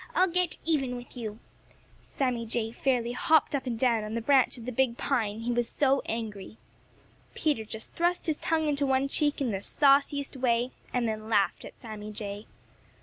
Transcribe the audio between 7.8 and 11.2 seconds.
thrust his tongue into one cheek in the sauciest way and